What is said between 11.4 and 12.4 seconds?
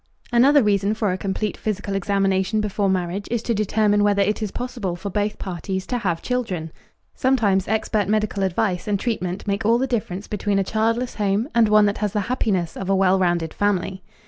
and one that has the